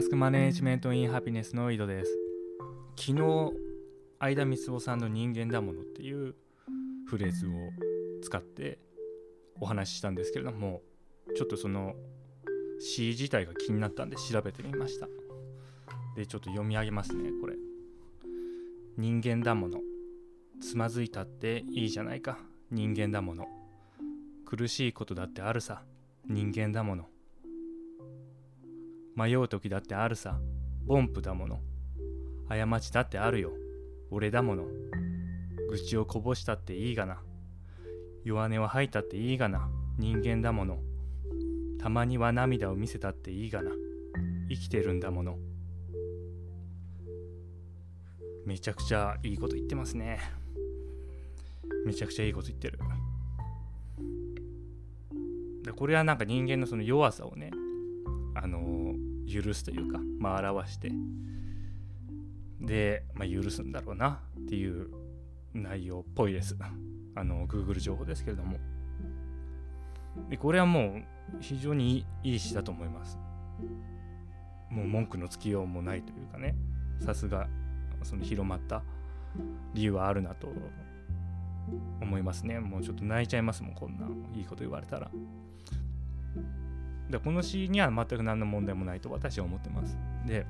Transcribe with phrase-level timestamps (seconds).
[0.00, 2.18] タスクマネジメントインハピネスの井戸です。
[2.96, 3.52] 昨日、
[4.18, 6.34] 相田光夫さんの人間だものっていう
[7.06, 7.50] フレーズを
[8.22, 8.78] 使って
[9.60, 10.80] お話ししたんですけれども、
[11.36, 11.96] ちょっとその
[12.80, 15.06] 詩自体が気になったんで調べてみました。
[16.16, 17.56] で、ちょっと読み上げますね、これ。
[18.96, 19.80] 人間だもの。
[20.62, 22.38] つまずいたっていいじゃないか。
[22.70, 23.46] 人間だもの。
[24.46, 25.82] 苦しいことだってあるさ。
[26.26, 27.10] 人間だもの。
[29.16, 30.38] 迷う時だってあるさ。
[30.86, 31.60] 凡夫だもの。
[32.48, 33.52] 過ちだってあるよ。
[34.10, 34.64] 俺だもの。
[35.70, 37.22] 愚痴をこぼしたっていいがな。
[38.24, 39.68] 弱音を吐いたっていいがな。
[39.98, 40.78] 人間だもの。
[41.78, 43.70] たまには涙を見せたっていいがな。
[44.48, 45.38] 生きてるんだもの。
[48.44, 50.18] めちゃくちゃいいこと言ってますね。
[51.86, 52.78] めちゃくちゃいいこと言ってる。
[55.62, 57.50] でこれはなんか人間のその弱さをね、
[58.34, 58.79] あのー、
[59.30, 60.90] 許すというか、まあ、表して
[62.60, 64.90] で、まあ、許すんだろうなっていう
[65.54, 66.56] 内容っぽいです。
[67.14, 68.58] あの Google 情報ですけれども。
[70.28, 73.18] でこれはもう非常にいい詩だと思います。
[74.70, 76.54] もう文句のつきようもないというかね、
[77.00, 77.48] さすが
[78.02, 78.82] その広まった
[79.74, 80.52] 理由はあるなと
[82.00, 82.60] 思いますね。
[82.60, 85.10] もうちょっと泣いちゃいますもん、こんないいこと言われたら。
[87.10, 89.96] でこの詩には全く何の問題もないと私は思ってます。
[90.26, 90.46] で、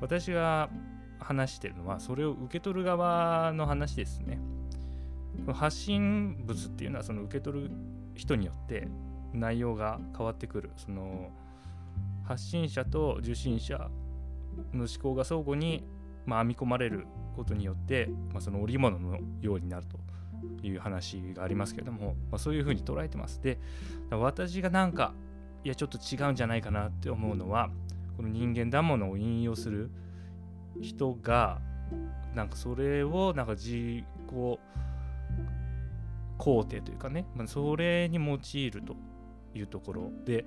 [0.00, 0.70] 私が
[1.18, 4.38] 話してるのは、それを受け取る側の話ですね。
[5.52, 7.70] 発信物っていうのは、その受け取る
[8.14, 8.88] 人によって
[9.32, 10.70] 内容が変わってくる。
[10.76, 11.30] その
[12.24, 13.90] 発信者と受信者
[14.72, 15.84] の思考が相互に、
[16.24, 19.98] まあ、編み込まれることによって、まあ、その織物のようになると
[20.66, 23.40] いう話がありますけれども、まあ、そういうふうに捉えてます。
[23.42, 23.58] で、
[24.10, 25.12] 私がなんか、
[25.66, 27.70] いや、ちょっと違うんじゃないかなって思うのは、
[28.16, 29.90] この人間だものを引用する
[30.80, 31.60] 人が、
[32.36, 34.04] なんかそれをなんか自己
[36.38, 38.94] 肯定というかね、まあ、それに用いると
[39.56, 40.46] いうところで、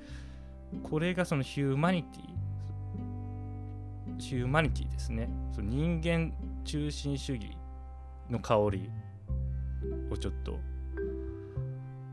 [0.84, 5.29] これがそのヒューマニティ、ヒューマニティですね。
[5.52, 6.31] その人間
[6.63, 7.58] 中心主義
[8.29, 8.90] の香り
[10.09, 10.58] をちょっと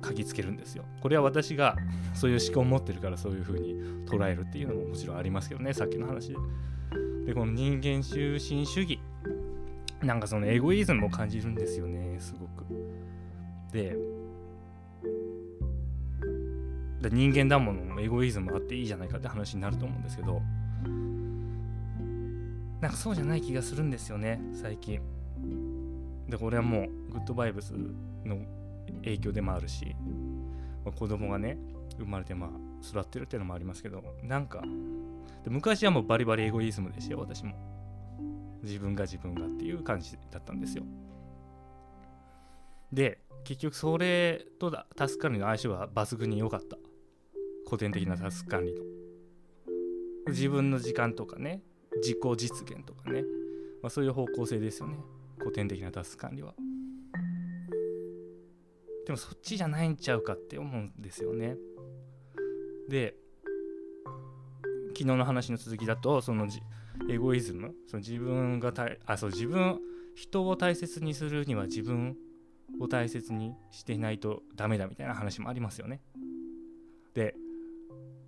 [0.07, 0.85] 嗅ぎつけるんですよ。
[1.01, 1.77] これは私が
[2.15, 3.75] そういう思考を持ってるからそういう風に
[4.07, 6.37] 捉えるっていうのももちろんありますけどねさっきの話で。
[7.27, 9.01] でこの人間中心主義
[10.01, 12.65] なんかそのエゴイズムを感じるんですよねすごく。
[13.73, 13.97] で
[17.11, 20.43] 人間だものエゴイズムあっていいじゃないかって話になると思うんですけど
[22.81, 25.01] なんかそうじゃない気がするんですよね最近。
[26.29, 27.73] でこれはもうグッドバイブス
[28.25, 28.39] の
[29.05, 29.97] 影響でもあるし、
[30.85, 31.59] まあ、子供がね
[31.99, 32.51] 生まれてまあ
[32.87, 34.63] 育ってるっていうのもありますけどなんか
[35.49, 37.55] 昔はもうバリバリエゴイズムでしたよ私も。
[38.63, 40.85] 自分が自分がっていう感じだったんですよ。
[42.93, 46.77] で結局それとタスク管理の相性は抜群に良かった。
[47.67, 48.83] 古典的なタスク管理の。
[50.29, 51.63] 自分の時間とかね
[51.97, 53.23] 自己実現とかね、
[53.83, 54.97] まあ、そういう方向性ですよね。
[55.39, 56.55] 古典的なタスク管理は。
[59.07, 61.57] でもそっちじゃないんちゃうかって思うんですよね。
[62.89, 63.15] で
[64.89, 66.49] 昨日の話の続きだとその
[67.09, 69.79] エゴイズムその自分がたあそう自分
[70.15, 72.17] 人を大切にするには自分
[72.81, 76.01] を大切にしていないとダメだみたいな話もありますよね。
[77.15, 77.35] で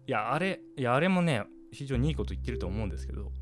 [0.06, 3.33] いやあれいやあれもね非常にいいこと言ってると思うんですけど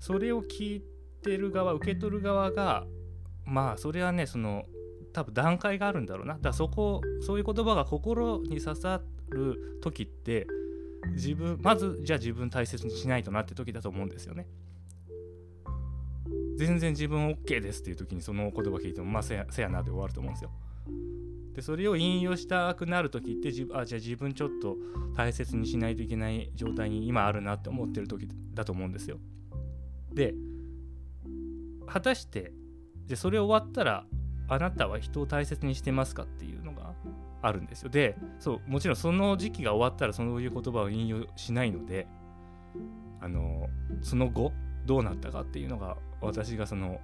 [0.00, 0.82] それを聞い
[1.22, 2.84] てる側受け取る側が
[3.46, 4.64] まあそれはねその
[5.14, 6.34] 多分段階があるんだろうな。
[6.34, 10.46] だからそこそういう言葉が心に刺さる時って
[11.12, 14.46] 自分まずじゃあ自分大切にしないとなって時だと思うんですよね。
[16.56, 20.50] 全然自分 OK ですっていう時にその言葉聞いてもまあせやせやなで終わると思うんですよ。
[21.54, 24.76] でそれを引用したくなる時ってあじゃあ自分ちょっと
[25.16, 29.18] 大切にしないといけない状態に今あるなって思ってる時だと思うんですよ。
[30.12, 30.34] で
[31.86, 32.52] 果たして
[33.06, 34.06] でそれ終わったら
[34.48, 36.92] あなたは人を大切にしてますかっていうのが
[37.42, 37.88] あるんですよ。
[37.88, 42.06] でそうもちろんその時期が終わったらそういう言葉を引用しないので
[43.20, 43.68] あの
[44.02, 44.52] その後
[44.86, 47.00] どうなったかっていうのが私がその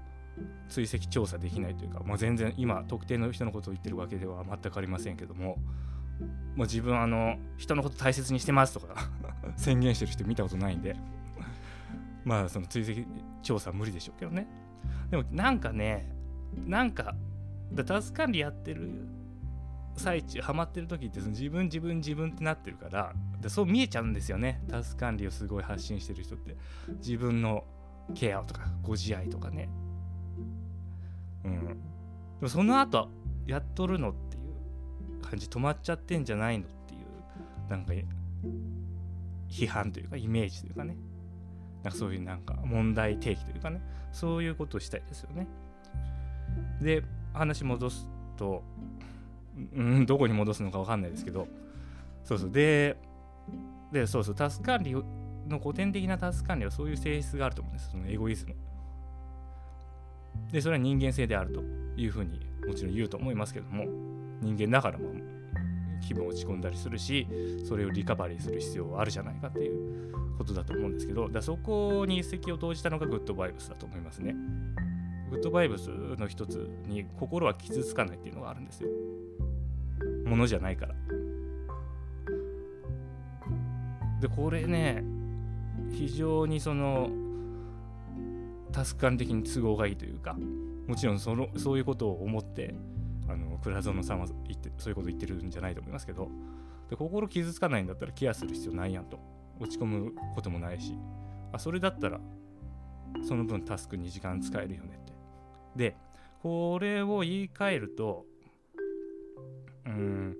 [0.69, 5.56] 追跡調査できないというか、まあ、全然今特定の人のことを言ってるわけでは全くありませんけども
[6.54, 8.94] もう自分あの人のこと大切にしてますとか
[9.56, 10.96] 宣言してる人見たことないんで
[12.25, 13.02] まあその追跡
[13.42, 14.46] 調査無理でしょうけどね。
[15.10, 16.06] でもなんかね
[16.66, 17.14] なんか
[17.72, 18.90] だタス管理やってる
[19.96, 24.62] 最中ハマってる時ってその自分自分自分ってなってるからでそう見えちゃうんですよね。
[24.69, 26.56] タス管理をすごい発信してる人って。
[26.99, 27.64] 自分の
[28.14, 29.69] ケアとかご自愛とかね。
[31.44, 31.67] うん。
[31.67, 31.75] で
[32.43, 33.08] もその後
[33.46, 37.93] やっとるのっていう感じ止まっちゃってんじゃないのっていうなんか
[39.49, 40.96] 批判というかイメージというかね。
[41.82, 43.82] なんかそういうなんか問題提起というかね。
[44.12, 45.46] そういうことをしたいですよね。
[46.81, 48.62] で話戻すと
[49.74, 51.46] うんどこに戻すのか分かんないですけど。
[52.24, 52.50] そうそう。
[52.50, 52.96] で
[53.92, 54.34] でそうそう。
[54.34, 57.90] タス管理の古典的なタス管理はそういう性質があると思うんです。
[57.90, 58.54] そのエゴイズム。
[60.52, 61.62] でそれは人間性であると
[61.96, 63.84] いうふうにもちろん言うと思いますけども。
[64.42, 65.12] 人間だからも
[66.00, 67.26] 気分落ち込んだりするし
[67.68, 71.28] それをリカバリーする必要はあるじゃないかっていうことだと思うんですけど。
[71.28, 74.34] だそこに一石を投じたのがグッドバイブスだと思いますね。
[75.30, 78.90] グッドバイブスの一つに心は傷つかないっていうのがあるんですよ。
[80.26, 80.94] ものじゃないから。
[84.20, 85.02] でこれね
[85.90, 87.10] 非常にその
[88.70, 90.36] タスク管的に都合がいいというか
[90.86, 92.74] もちろんそのそういうことを思って
[93.28, 96.28] あの倉園さんは言ってそういうこと言ってるんじゃないと思いますけど
[96.90, 99.18] で心傷つかないんだったらケアする必要ないやんと。
[99.60, 100.96] 落ち込むこともないし。
[101.52, 102.20] あそれだったら
[103.22, 105.00] その分タスク2時間使えるよね。
[105.76, 105.96] で
[106.43, 108.25] これを言い換えると
[109.87, 110.37] うん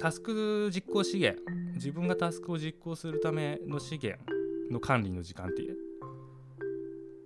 [0.00, 1.40] タスク実行資源
[1.74, 4.22] 自分がタスクを実行するための資源
[4.70, 5.76] の管理の時間っていう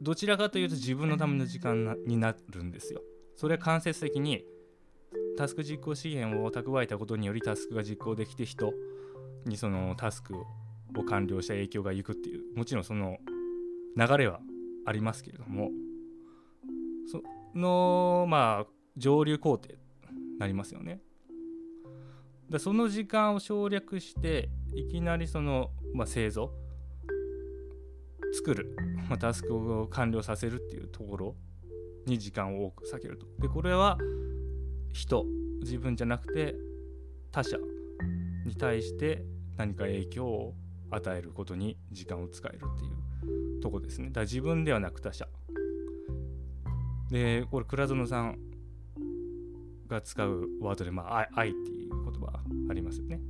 [0.02, 3.00] どちらかというと自分のための時間になるんですよ。
[3.34, 4.44] それは間接的に
[5.36, 8.72] タスク実行資源を蓄えたことによりタスクが実行できて人
[9.44, 13.18] にそのタスクを完了した影響がいくっていうもちろんその
[13.96, 14.40] 流れは
[14.86, 15.70] ありますけれども
[17.10, 17.22] そ
[17.54, 18.66] のまあ
[18.96, 21.00] 上流工程になりますよね。
[22.48, 26.52] でその時間を省略していきなりその、まあ、製造
[28.32, 28.76] 作る、
[29.08, 31.36] まあ、タスクを完了させるっていうところ
[32.06, 33.26] に時間を多く避けると。
[33.40, 33.98] でこれは
[34.92, 35.26] 人
[35.60, 36.54] 自分じゃなくて
[37.32, 37.58] 他者
[38.44, 39.24] に対して
[39.56, 40.54] 何か影響を
[40.90, 43.05] 与えることに時間を使えるっていう
[43.60, 44.10] とこですね。
[44.10, 45.28] だ自分ではなく他者。
[47.10, 48.38] でこれ倉園さん
[49.88, 53.20] が使うワードで、まあ、愛っていう言葉ありますよね。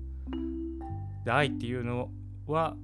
[1.25, 2.11] で愛っていうの
[2.47, 2.77] は、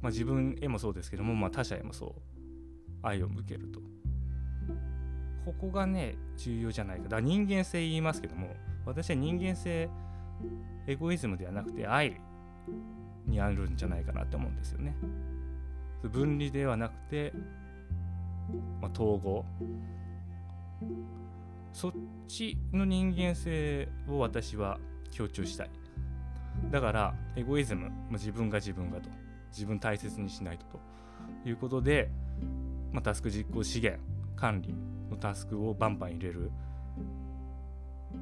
[0.00, 3.80] まあ、自分へもそうですけども、まあ、他者へもそう愛を向けると。
[5.44, 7.04] ここがね重要じゃないか。
[7.04, 8.54] だか人間性言いますけども
[8.86, 9.88] 私は人間性
[10.86, 12.20] エゴイズムではなくて愛
[13.26, 14.96] にあるんじゃないかなって思うんですよね。
[16.08, 17.32] 分離ではなくて、
[18.80, 19.44] まあ、統合。
[21.72, 21.92] そっ
[22.28, 24.78] ちの人間性を私は
[25.10, 25.70] 強調したい。
[26.70, 29.08] だからエゴイズム、まあ、自分が自分がと。
[29.50, 30.80] 自分大切にしないとと。
[31.44, 32.10] いうことで、
[32.90, 34.02] まあ、タスク実行資源
[34.36, 34.74] 管理
[35.10, 36.50] のタスクをバンバン入れる。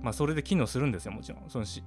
[0.03, 1.43] まあそれで機能するんですよもちろん。
[1.49, 1.83] その資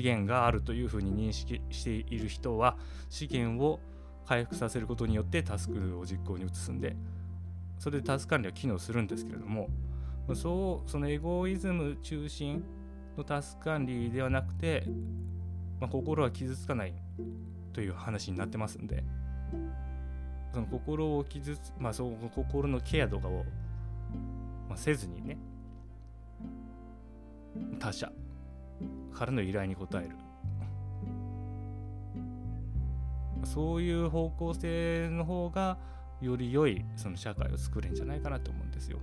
[0.00, 2.76] 源があるというふうに認識している人は
[3.08, 3.80] 資源を
[4.28, 6.94] 回復させることによってタスクを実行に移すんで
[7.78, 9.70] それでタスク管理は機能するんですけれども
[10.34, 12.62] そうそのエゴイズム中心
[13.16, 14.84] のタスク管理ではなくて、
[15.80, 16.92] まあ、心は傷つかない
[17.72, 19.02] という話になってますんで
[20.52, 23.44] その心を傷つまあそう心のケアとかを、
[24.68, 25.38] まあ、せずにね
[27.78, 28.12] 他者
[29.14, 30.27] からの依頼に応える。
[33.48, 35.78] そういう方向性の方が
[36.20, 38.98] より良いその社会を作れんじゃないかなと思うんですよ。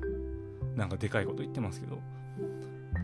[0.75, 1.97] なんかでかいこと言ってますけど。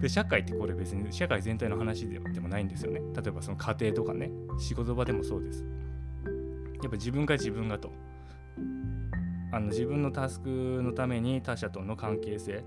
[0.01, 3.01] で社会ってこれ別に社会全体の話でもないんですよね。
[3.15, 5.65] 例えばその家庭とかね仕事場でもそうです。
[6.81, 7.91] やっぱ自分が自分がと。
[9.53, 10.47] あの自分のタスク
[10.81, 12.63] のために他者との関係性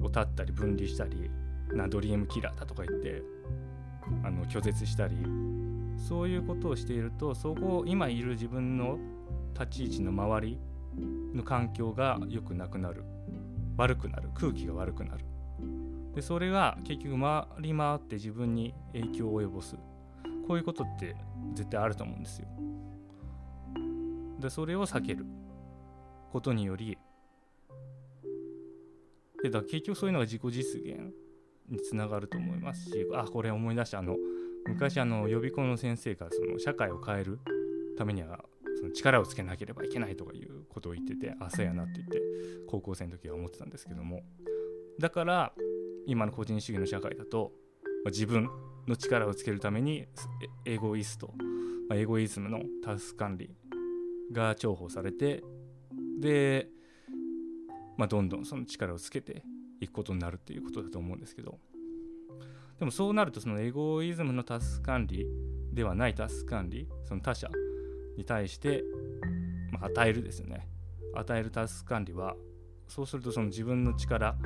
[0.00, 1.30] を断ったり分離したり
[1.72, 3.22] なドリームキラーだとか言って
[4.22, 5.16] あの拒絶したり
[5.96, 8.98] そういうことをしているとそこを今いる自分の
[9.54, 10.58] 立ち位置の周り
[11.34, 13.04] の環境が良くなくなる。
[13.76, 14.30] 悪くなる。
[14.34, 15.24] 空気が悪くなる。
[16.14, 19.76] でそれが結局回り回って自分に影響を及ぼす。
[20.46, 21.16] こういうことって
[21.54, 22.48] 絶対あると思うんですよ。
[24.40, 25.26] でそれを避ける。
[26.36, 26.98] ことにより。
[29.42, 31.12] でだ結局そういうのが自己実現
[31.68, 34.00] につながると思いますしあこれ思い出した。
[34.00, 34.16] あの
[34.68, 37.38] 昔あの予備校の先生がその社会を変える
[37.96, 38.44] ためには
[38.78, 42.20] その力をつけなければいけないとかいうことを言っててあそうやなって言って
[42.68, 44.22] 高校生の時は思ってたんですけども。
[44.98, 45.52] だから
[46.06, 47.52] 今の個人主義の社会だと、
[48.04, 48.48] ま、自分
[48.86, 50.06] の力をつけるために
[50.64, 51.34] エゴイスト、
[51.88, 53.50] ま、エゴイズムのタスク管理
[54.32, 55.42] が重宝されて
[56.20, 56.68] で、
[57.98, 59.42] まあ、どんどんその力をつけて
[59.80, 61.58] いくことになるっていうことだと思うんですけど。
[62.78, 65.26] でもそうなるとそのエゴイズムのタスク管理
[65.72, 67.48] ではないタスク管理その他者
[68.16, 68.82] に対して、
[69.70, 70.68] まあ、与えるですよね。
[71.14, 72.36] 与えるタスク管理は
[72.88, 74.36] そうするとその自分の力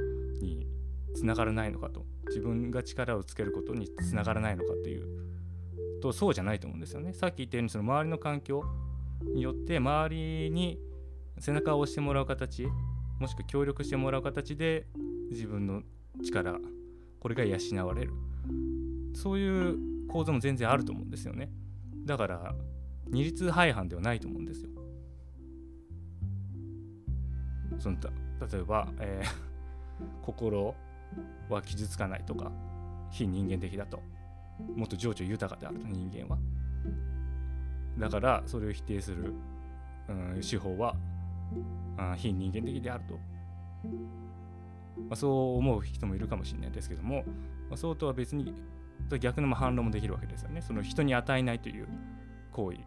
[0.41, 0.67] に
[1.15, 2.05] つながらないのかと。
[2.31, 7.13] 自分が力をつけることにつながらないのかっていうとそうじゃないと思うんですよね。
[7.13, 8.65] さっき言ったようにその周りの環境
[9.35, 10.79] によって周りに
[11.39, 12.67] 背中を押してもらう形
[13.19, 14.87] もしくは協力してもらう形で
[15.31, 15.83] 自分の
[16.25, 16.59] 力
[17.21, 18.13] これが養われる。
[19.15, 21.51] そういう構造も全然あると思うんですよね。
[22.05, 22.55] だから
[23.09, 24.71] 二律背反ではないと思うんですよ。
[27.79, 30.75] その例えば、えー、 心
[31.49, 32.51] は傷つかないとか
[33.11, 34.03] 非人間的だと。
[34.77, 36.39] もっと情緒豊かであると人間は。
[37.99, 39.35] だからそれを否定する、
[40.09, 40.97] うん、手法は、
[41.99, 43.19] うん、非人間的であると、
[44.97, 47.25] まあ、そう思う人もいるかもしれないですけども、
[47.69, 48.55] まあ、そうとは別に
[49.21, 51.89] 逆の反論もできるわけですよねその人に与えないという
[52.53, 52.79] 行為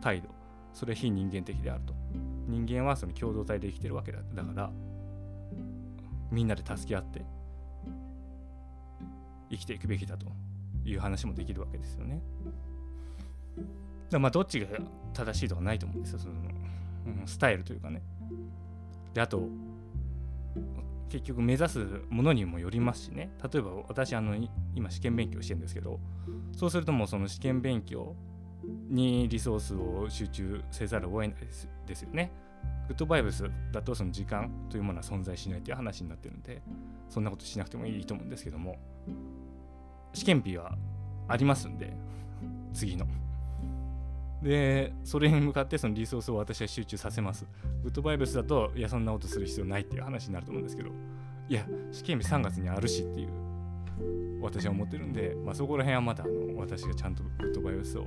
[0.00, 0.28] 態度
[0.74, 1.94] それ非人間的であると
[2.46, 4.70] 人間はその共同体で生きてるわけだだから
[6.30, 7.24] みんなで助け合って
[9.50, 10.26] 生きていくべきだと
[10.84, 12.22] いう話もできるわけですよね。
[14.10, 14.66] だまあどっちが
[15.12, 18.02] 正しいとかないと思うんですよその、うん、スタイルというかね。
[19.12, 19.48] であと
[21.10, 24.34] 結局目指すものにもよりますしね例えば私あの
[24.74, 26.00] 今試験勉強してるんですけど
[26.56, 28.14] そうするともうその試験勉強
[28.88, 32.30] にリソースを集中せざるを得ないですですよね。
[32.88, 36.60] グッドバイブスだとその時間というものは存在しないという話になってるんで
[37.08, 38.76] そんなことしなくてもいいと思うんですけども
[40.12, 40.76] 試験日は
[41.28, 41.92] ありますんで
[42.74, 43.06] 次の。
[44.42, 47.46] でそれに向かってそのリソースを私は集中させます。
[47.82, 50.90] グッドバイブスだといやそんなことする必要ないっていう話になると思うんですけど
[51.48, 53.28] いや試験日3月にあるしっていう
[54.42, 58.06] 私は思ってるんで、まあ、そこら辺はまだあの私がちゃんとグッドバイブスを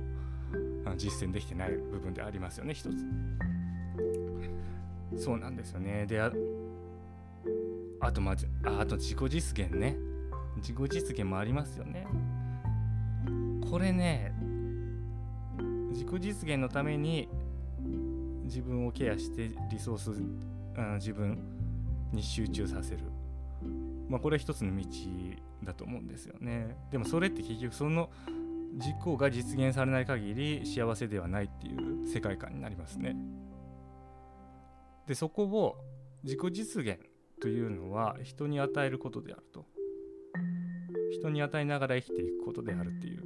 [0.96, 2.94] 実践できてない部分でありますよね一つ。
[5.16, 6.06] そうなんですよね。
[6.06, 6.30] で、あ
[8.00, 9.96] あと、まず、ああと自己実現ね。
[10.56, 12.06] 自己実現もありますよね。
[13.70, 14.33] これね、
[15.94, 17.28] 自己実現のために
[18.44, 21.38] 自分をケアしてリソース、うん、自分
[22.12, 22.98] に集中させる。
[24.08, 24.84] まあ、これは一つの道
[25.62, 26.76] だと思うんですよね。
[26.90, 28.10] でもそれって結局その
[28.74, 33.16] 実行が実現されない限り幸せではないっていう世界観になりますね。
[35.06, 35.76] でそこを
[36.24, 36.98] 自己実現
[37.40, 39.66] というのは人に与えることであると
[41.12, 43.22] 人に与えながら生きていくことであるっていう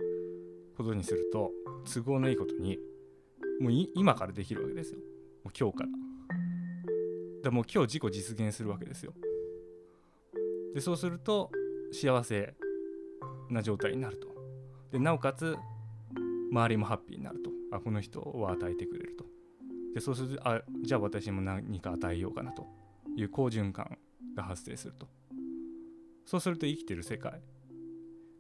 [0.78, 1.50] ことにすると
[1.92, 2.78] 都合のいいことに
[3.60, 5.00] もう今からできるわけですよ。
[5.44, 5.90] もう今日から。
[7.42, 9.12] だもう今日自己実現するわけですよ。
[10.74, 11.50] でそうすると
[11.92, 12.54] 幸せ
[13.50, 14.28] な状態になると。
[14.92, 15.56] でなおかつ
[16.50, 17.50] 周りもハッピーになると。
[17.70, 19.26] あこの人を与えてくれると。
[19.94, 22.66] でそうするとあじゃあ私も何か与えようかなと。
[23.16, 23.98] いう好循環
[24.36, 25.08] が発生すると。
[26.24, 27.40] そうすると生きてる世界。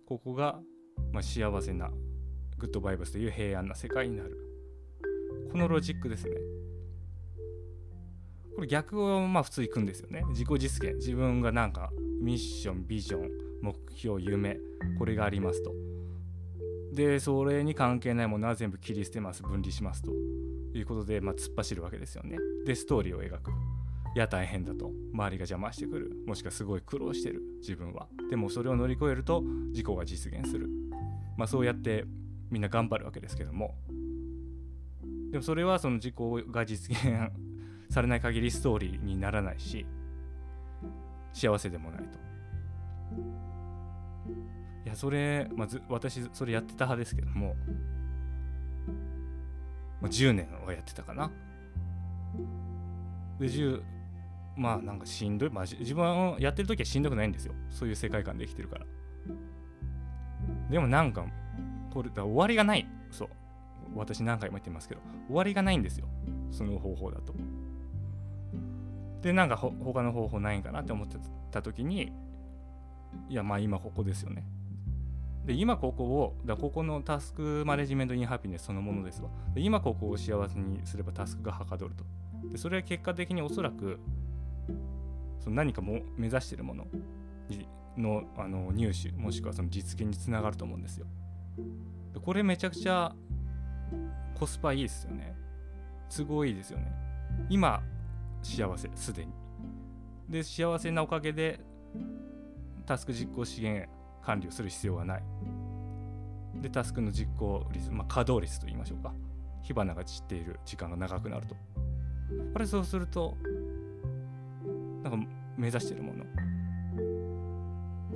[0.06, 0.60] ここが、
[1.12, 1.90] まあ、幸せな
[2.58, 4.36] グッドバイブスという平安な世界になる。
[5.50, 6.36] このロジックですね。
[8.54, 10.22] これ逆をまあ普通いくんですよね。
[10.30, 10.96] 自己実現。
[10.96, 13.30] 自分がなんかミッションビジョン
[13.62, 14.58] 目標夢
[14.98, 15.72] これがありますと。
[16.92, 20.10] でそれに関係ないものは全部切り捨てます分離しますと。
[20.74, 22.36] いうことで、まあ、突っ走るわけですよね。
[22.64, 23.50] でストーリーを描く。
[24.14, 24.90] いや大変だと。
[25.12, 26.12] 周りが邪魔してくる。
[26.26, 27.42] もしくはすごい苦労してる。
[27.60, 28.08] 自分は。
[28.30, 30.68] でもそれを乗り越えると事故が実現する。
[31.36, 32.04] まあそうやって
[32.50, 33.74] みんな頑張るわけですけども。
[35.30, 37.30] でもそれはその事故が実現
[37.90, 39.86] されない限りストーリーにならないし
[41.32, 42.18] 幸せでもないと。
[44.84, 47.54] いやそれ、まず私それやってた派ですけども、
[50.00, 51.30] まあ、10年はやってたかな。
[53.38, 53.82] で10
[54.56, 57.54] まあなんかしんどい、まあ、自分はやってる時はしんどくないんですよ。
[57.70, 58.86] そういう世界観で生きてるから。
[60.70, 61.24] でもなんか
[61.92, 62.86] これだ終わりがない。
[63.10, 63.28] そう。
[63.94, 66.06] 私何回も言ってますけど終わりがないんですよ。
[66.50, 67.34] その方法だと。
[69.22, 71.16] でなんか他の方法ないんかなって思って
[71.50, 72.12] た時に
[73.28, 74.44] いやまあ今ここですよね。
[75.44, 79.30] で今ここをだここのタスクマネジメントインハピネスそのものですわ。
[79.54, 82.04] で今ここを幸せにすればタスクがはかどると。
[82.50, 83.98] でそれは結果的におそらく
[85.40, 86.86] その何かも目指してるもの
[87.96, 91.06] のあの入手もしくはその実現につながると思うんですよ。
[92.20, 93.14] これめちゃくちゃ
[94.38, 95.34] コスパいいですよね。
[96.14, 96.92] 都合いいですよね。
[97.48, 97.82] 今
[98.42, 99.32] 幸せすでに。
[100.28, 101.60] で幸せなおかげで
[102.86, 103.88] タスク実行資源
[104.22, 105.22] 管理をする必要がない。
[106.60, 109.12] でタスクの実行率、まあ、稼働率と言いましょうか
[109.62, 111.56] 火花が散っている時間が長くなると
[112.54, 113.36] あれそうすると
[115.02, 116.24] なんか目指してるもの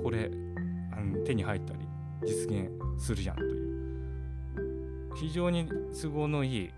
[0.03, 0.29] これ
[0.91, 1.82] あの手に入ったり
[2.25, 5.13] 実現するやんという。
[5.15, 6.69] 非常に都合のいい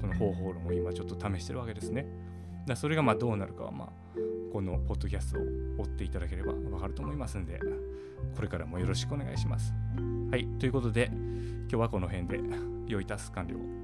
[0.00, 2.06] この方法論を今ちょっと試してるわけですね。
[2.66, 3.88] だそれがまあどうなるかはまあ
[4.52, 5.42] このポッドキャストを
[5.78, 7.60] 追っていただければわかると思いますんで
[8.36, 9.72] これからもよろしくお願いします。
[10.30, 12.70] はいということで今日はこの辺で。
[12.90, 13.79] 良いタス完了。